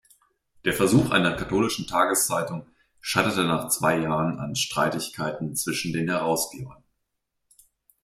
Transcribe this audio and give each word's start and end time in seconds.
Der 0.65 0.73
Versuch 0.73 1.11
einer 1.11 1.35
katholischen 1.35 1.85
Tageszeitung 1.85 2.65
scheiterte 3.01 3.43
nach 3.43 3.69
zwei 3.69 3.99
Jahren 3.99 4.39
an 4.39 4.55
Streitigkeiten 4.55 5.55
zwischen 5.55 5.93
den 5.93 6.09
Herausgebern. 6.09 6.81